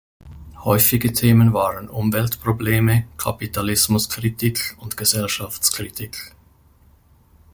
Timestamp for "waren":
1.53-1.87